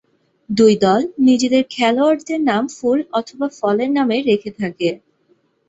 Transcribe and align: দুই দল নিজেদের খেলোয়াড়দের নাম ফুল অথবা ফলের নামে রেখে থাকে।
দুই 0.49 0.73
দল 0.83 0.99
নিজেদের 1.27 1.63
খেলোয়াড়দের 1.69 2.39
নাম 2.43 2.63
ফুল 2.75 2.99
অথবা 3.13 3.47
ফলের 3.57 3.89
নামে 3.91 4.17
রেখে 4.29 4.51
থাকে। 4.59 4.89